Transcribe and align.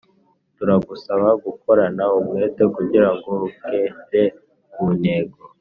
Turagusaba 0.57 1.27
gukorana 1.45 2.03
umwete, 2.19 2.63
kugira 2.75 3.09
ngo 3.15 3.31
ugere 3.45 4.21
ku 4.71 4.83
ntego. 4.99 5.37